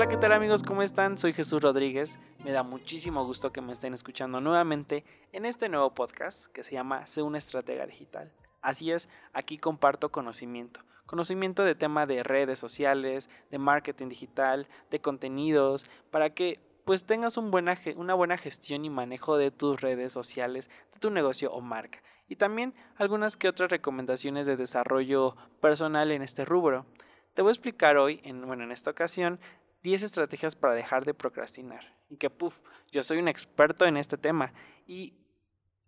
[0.00, 0.62] Hola, ¿qué tal amigos?
[0.62, 1.18] ¿Cómo están?
[1.18, 2.18] Soy Jesús Rodríguez.
[2.42, 6.72] Me da muchísimo gusto que me estén escuchando nuevamente en este nuevo podcast que se
[6.72, 8.32] llama Sé una estratega digital.
[8.62, 10.80] Así es, aquí comparto conocimiento.
[11.04, 17.36] Conocimiento de tema de redes sociales, de marketing digital, de contenidos, para que pues tengas
[17.36, 21.60] un buena, una buena gestión y manejo de tus redes sociales, de tu negocio o
[21.60, 22.02] marca.
[22.26, 26.86] Y también algunas que otras recomendaciones de desarrollo personal en este rubro.
[27.34, 29.38] Te voy a explicar hoy, en, bueno, en esta ocasión,
[29.82, 31.96] 10 estrategias para dejar de procrastinar.
[32.08, 32.58] Y que, puff,
[32.90, 34.52] yo soy un experto en este tema.
[34.86, 35.14] Y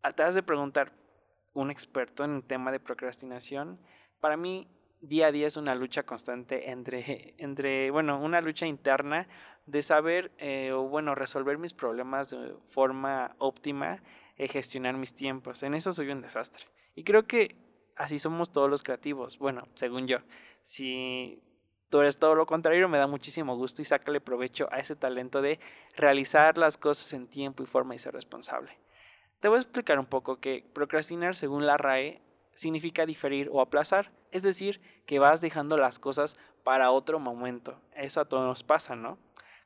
[0.02, 0.92] has de preguntar,
[1.52, 3.78] ¿un experto en el tema de procrastinación?
[4.20, 4.68] Para mí,
[5.00, 9.28] día a día es una lucha constante entre, entre bueno, una lucha interna
[9.66, 14.02] de saber eh, o, bueno, resolver mis problemas de forma óptima,
[14.38, 15.62] y gestionar mis tiempos.
[15.62, 16.66] En eso soy un desastre.
[16.94, 17.56] Y creo que
[17.96, 19.38] así somos todos los creativos.
[19.38, 20.18] Bueno, según yo.
[20.62, 21.42] Si
[21.92, 25.42] tú eres todo lo contrario, me da muchísimo gusto y sácale provecho a ese talento
[25.42, 25.60] de
[25.94, 28.78] realizar las cosas en tiempo y forma y ser responsable.
[29.40, 32.22] Te voy a explicar un poco que procrastinar según la RAE
[32.54, 37.78] significa diferir o aplazar, es decir, que vas dejando las cosas para otro momento.
[37.94, 39.18] Eso a todos nos pasa, ¿no?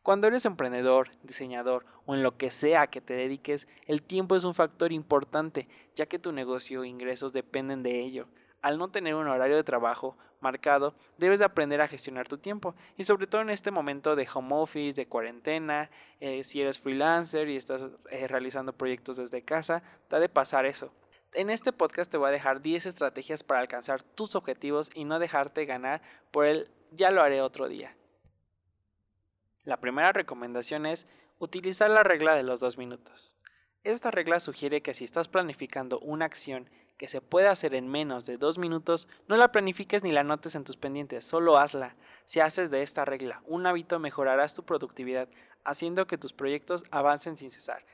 [0.03, 4.43] Cuando eres emprendedor, diseñador o en lo que sea que te dediques, el tiempo es
[4.43, 8.27] un factor importante, ya que tu negocio e ingresos dependen de ello.
[8.67, 12.75] Al no tener un horario de trabajo, marcado, debes de aprender a gestionar tu tiempo.
[12.97, 17.49] Y sobre todo en este momento de home office, de cuarentena, eh, si eres freelancer
[17.49, 20.93] y estás eh, realizando proyectos desde casa, te ha de pasar eso.
[21.33, 25.21] En este podcast te voy a dejar 10 estrategias para alcanzar tus objetivos y no
[25.21, 27.95] dejarte ganar por el ya lo haré otro día.
[29.63, 31.07] La primera recomendación es
[31.39, 33.37] utilizar la regla de los dos minutos.
[33.85, 38.27] Esta regla sugiere que si estás planificando una acción que se puede hacer en menos
[38.27, 41.97] de dos minutos, no la planifiques ni la notes en tus pendientes, solo hazla.
[42.27, 45.29] Si haces de esta regla un hábito, mejorarás tu productividad,
[45.65, 47.85] haciendo que tus proyectos avancen sin cesar.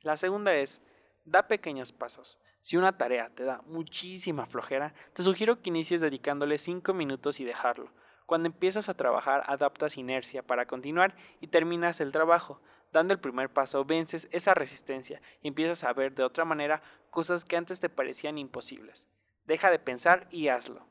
[0.00, 0.80] La segunda es,
[1.24, 2.40] da pequeños pasos.
[2.60, 7.44] Si una tarea te da muchísima flojera, te sugiero que inicies dedicándole 5 minutos y
[7.44, 7.90] dejarlo.
[8.32, 12.62] Cuando empiezas a trabajar, adaptas inercia para continuar y terminas el trabajo.
[12.90, 17.44] Dando el primer paso, vences esa resistencia y empiezas a ver de otra manera cosas
[17.44, 19.06] que antes te parecían imposibles.
[19.44, 20.86] Deja de pensar y hazlo.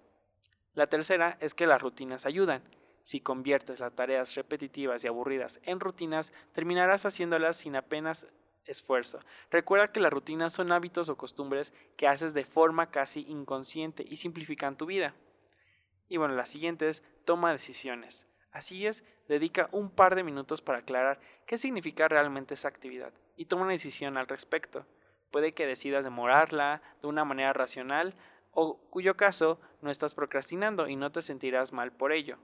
[0.75, 2.62] La tercera es que las rutinas ayudan.
[3.01, 8.28] Si conviertes las tareas repetitivas y aburridas en rutinas, terminarás haciéndolas sin apenas
[8.66, 9.19] esfuerzo.
[9.50, 14.18] Recuerda que las rutinas son hábitos o costumbres que haces de forma casi inconsciente y
[14.18, 15.16] simplifican tu vida.
[16.07, 18.28] Y bueno, la siguiente es toma decisiones.
[18.52, 23.46] Así es, dedica un par de minutos para aclarar qué significa realmente esa actividad y
[23.46, 24.86] toma una decisión al respecto.
[25.31, 28.16] Puede que decidas demorarla de una manera racional
[28.52, 32.38] o cuyo caso no estás procrastinando y no te sentirás mal por ello.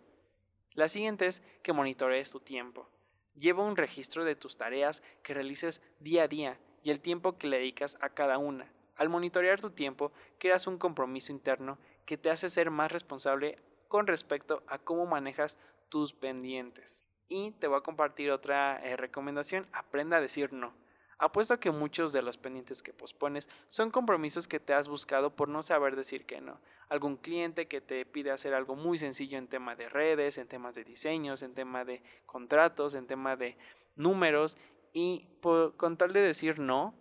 [0.73, 2.87] La siguiente es que monitorees tu tiempo.
[3.35, 7.47] Lleva un registro de tus tareas que realices día a día y el tiempo que
[7.47, 8.71] le dedicas a cada una.
[8.95, 14.07] Al monitorear tu tiempo, creas un compromiso interno que te hace ser más responsable con
[14.07, 15.57] respecto a cómo manejas
[15.89, 17.03] tus pendientes.
[17.29, 20.73] Y te voy a compartir otra eh, recomendación, aprenda a decir no.
[21.19, 25.49] Apuesto que muchos de los pendientes que pospones son compromisos que te has buscado por
[25.49, 26.59] no saber decir que no.
[26.89, 30.75] Algún cliente que te pide hacer algo muy sencillo en tema de redes, en temas
[30.75, 33.57] de diseños, en tema de contratos, en tema de
[33.95, 34.57] números
[34.93, 36.93] y con tal de decir no,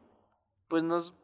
[0.69, 1.15] pues nos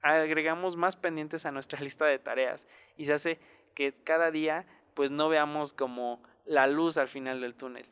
[0.00, 3.38] agregamos más pendientes a nuestra lista de tareas y se hace
[3.74, 4.66] que cada día
[4.98, 7.86] pues no veamos como la luz al final del túnel.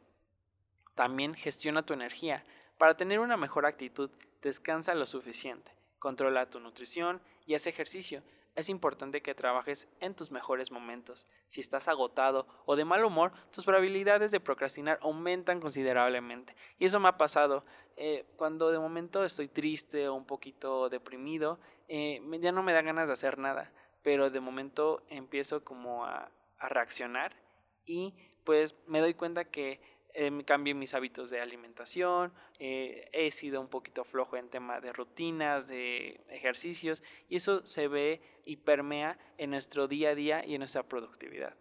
[0.97, 2.43] También gestiona tu energía.
[2.79, 4.11] Para tener una mejor actitud,
[4.43, 8.25] descansa lo suficiente, controla tu nutrición y haz ejercicio.
[8.57, 11.29] Es importante que trabajes en tus mejores momentos.
[11.47, 16.57] Si estás agotado o de mal humor, tus probabilidades de procrastinar aumentan considerablemente.
[16.81, 17.65] Y eso me ha pasado.
[17.97, 22.83] Eh, cuando de momento estoy triste o un poquito deprimido, eh, ya no me da
[22.83, 23.71] ganas de hacer nada.
[24.03, 27.37] Pero de momento empiezo como a, a reaccionar
[27.85, 28.15] y
[28.45, 29.81] pues me doy cuenta que
[30.15, 34.93] eh, cambié mis hábitos de alimentación, eh, he sido un poquito flojo en tema de
[34.93, 40.55] rutinas, de ejercicios, y eso se ve y permea en nuestro día a día y
[40.55, 41.55] en nuestra productividad.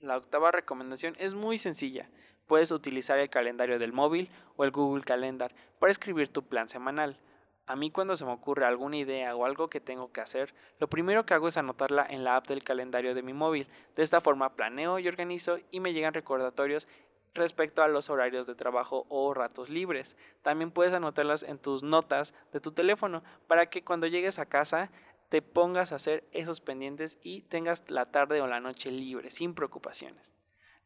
[0.00, 2.08] La octava recomendación es muy sencilla.
[2.46, 7.20] Puedes utilizar el calendario del móvil o el Google Calendar para escribir tu plan semanal.
[7.70, 10.88] A mí cuando se me ocurre alguna idea o algo que tengo que hacer, lo
[10.88, 13.68] primero que hago es anotarla en la app del calendario de mi móvil.
[13.94, 16.88] De esta forma planeo y organizo y me llegan recordatorios
[17.32, 20.16] respecto a los horarios de trabajo o ratos libres.
[20.42, 24.90] También puedes anotarlas en tus notas de tu teléfono para que cuando llegues a casa
[25.28, 29.54] te pongas a hacer esos pendientes y tengas la tarde o la noche libre sin
[29.54, 30.32] preocupaciones.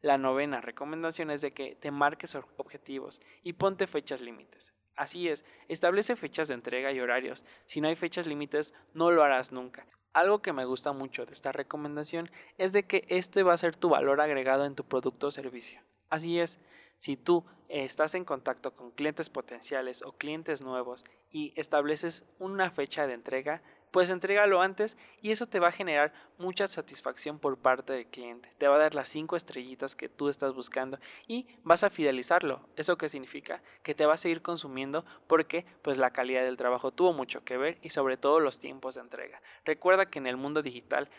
[0.03, 4.74] La novena recomendación es de que te marques objetivos y ponte fechas límites.
[4.95, 7.43] Así es, establece fechas de entrega y horarios.
[7.65, 9.85] Si no hay fechas límites, no lo harás nunca.
[10.13, 13.75] Algo que me gusta mucho de esta recomendación es de que este va a ser
[13.75, 15.81] tu valor agregado en tu producto o servicio.
[16.09, 16.59] Así es,
[16.97, 23.07] si tú estás en contacto con clientes potenciales o clientes nuevos y estableces una fecha
[23.07, 23.61] de entrega,
[23.95, 28.51] pues entrégalo antes y eso te va a generar mucha satisfacción por parte del cliente.
[28.57, 32.67] Te va a dar las cinco estrellitas que tú estás buscando y vas a fidelizarlo.
[32.75, 33.63] ¿Eso qué significa?
[33.83, 37.55] Que te va a seguir consumiendo porque pues la calidad del trabajo tuvo mucho que
[37.55, 39.41] ver y sobre todo los tiempos de entrega.
[39.63, 41.09] Recuerda que en el mundo digital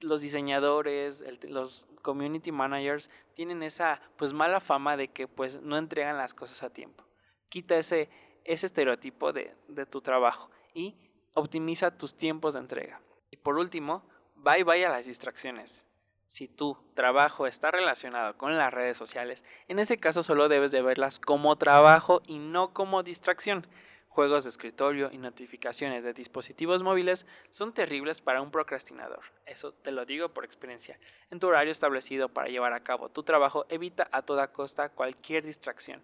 [0.00, 6.16] los diseñadores, los community managers tienen esa pues mala fama de que pues no entregan
[6.16, 7.04] las cosas a tiempo.
[7.50, 8.08] Quita ese,
[8.44, 11.05] ese estereotipo de, de tu trabajo y
[11.36, 13.00] optimiza tus tiempos de entrega.
[13.30, 14.02] Y por último,
[14.34, 15.86] bye bye a las distracciones.
[16.28, 20.82] Si tu trabajo está relacionado con las redes sociales, en ese caso solo debes de
[20.82, 23.66] verlas como trabajo y no como distracción.
[24.08, 29.20] Juegos de escritorio y notificaciones de dispositivos móviles son terribles para un procrastinador.
[29.44, 30.98] Eso te lo digo por experiencia.
[31.30, 35.44] En tu horario establecido para llevar a cabo tu trabajo, evita a toda costa cualquier
[35.44, 36.02] distracción.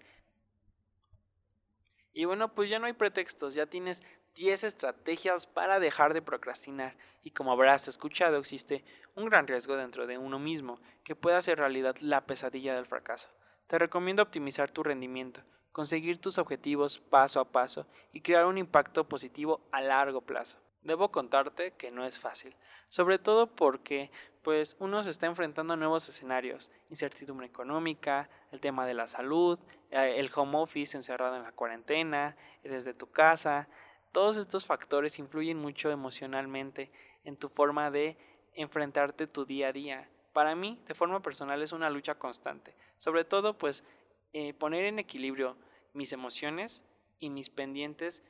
[2.12, 4.02] Y bueno, pues ya no hay pretextos, ya tienes
[4.34, 8.84] 10 estrategias para dejar de procrastinar y como habrás escuchado existe
[9.14, 13.28] un gran riesgo dentro de uno mismo que puede hacer realidad la pesadilla del fracaso.
[13.66, 19.08] Te recomiendo optimizar tu rendimiento, conseguir tus objetivos paso a paso y crear un impacto
[19.08, 20.58] positivo a largo plazo.
[20.82, 22.56] Debo contarte que no es fácil,
[22.88, 24.10] sobre todo porque
[24.42, 29.60] pues uno se está enfrentando a nuevos escenarios, incertidumbre económica, el tema de la salud,
[29.90, 33.68] eh, el home office encerrado en la cuarentena, desde tu casa,
[34.12, 36.90] todos estos factores influyen mucho emocionalmente
[37.24, 38.16] en tu forma de
[38.54, 40.08] enfrentarte tu día a día.
[40.32, 42.74] Para mí, de forma personal, es una lucha constante.
[42.98, 43.84] Sobre todo, pues,
[44.32, 45.56] eh, poner en equilibrio
[45.94, 46.84] mis emociones
[47.18, 48.22] y mis pendientes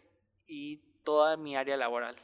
[0.46, 2.16] y toda mi área laboral.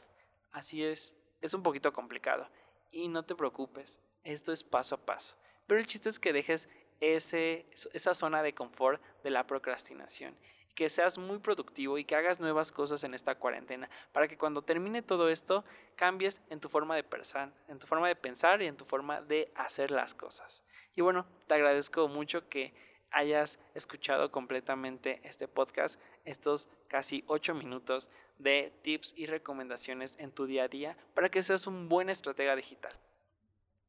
[0.51, 2.49] Así es, es un poquito complicado.
[2.91, 5.35] Y no te preocupes, esto es paso a paso.
[5.67, 6.69] Pero el chiste es que dejes
[7.01, 10.35] ese, esa zona de confort de la procrastinación
[10.79, 14.61] que seas muy productivo y que hagas nuevas cosas en esta cuarentena para que cuando
[14.61, 15.65] termine todo esto
[15.97, 19.19] cambies en tu forma de pensar, en tu forma de pensar y en tu forma
[19.19, 20.63] de hacer las cosas.
[20.95, 22.73] Y bueno, te agradezco mucho que
[23.11, 30.45] hayas escuchado completamente este podcast, estos casi 8 minutos de tips y recomendaciones en tu
[30.45, 32.93] día a día para que seas un buen estratega digital.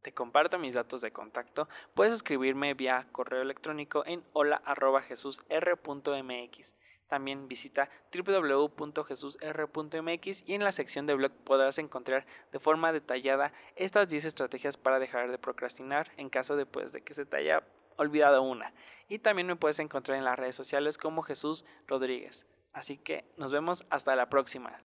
[0.03, 1.69] Te comparto mis datos de contacto.
[1.95, 6.75] Puedes escribirme vía correo electrónico en hola.jesusr.mx.
[7.07, 14.09] También visita www.jesusr.mx y en la sección de blog podrás encontrar de forma detallada estas
[14.09, 17.65] 10 estrategias para dejar de procrastinar en caso de, pues, de que se te haya
[17.97, 18.73] olvidado una.
[19.09, 22.47] Y también me puedes encontrar en las redes sociales como Jesús Rodríguez.
[22.73, 24.79] Así que nos vemos hasta la próxima.